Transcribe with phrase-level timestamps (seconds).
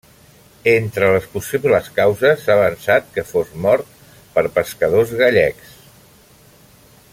[0.69, 3.93] Entre les possibles causes, s'ha avançat que fos mort
[4.39, 5.77] per pescadors gallecs.